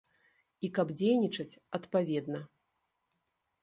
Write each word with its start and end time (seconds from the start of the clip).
І 0.67 0.71
каб 0.77 0.87
дзейнічаць 1.01 1.59
адпаведна. 1.81 2.39